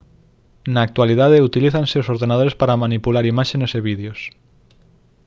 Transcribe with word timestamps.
na 0.73 0.81
actualidade 0.87 1.45
utilízanse 1.49 1.95
os 2.01 2.09
ordenadores 2.13 2.57
para 2.59 2.81
manipular 2.83 3.23
imaxes 3.33 3.71
e 3.77 3.85
vídeos 3.89 4.19